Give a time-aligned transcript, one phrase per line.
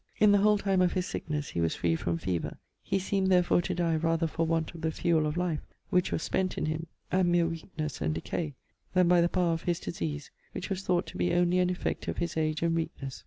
[0.19, 2.57] In the whole time of his sicknesse he was free from fever.
[2.81, 5.59] He seemed therefore to dye rather for want of the fuell of life
[5.91, 8.55] (which was spent in him) and meer weaknesse and decay,
[8.95, 12.07] then by the power of his disease, which was thought to be onely an effect
[12.07, 13.19] of his age and weaknesse.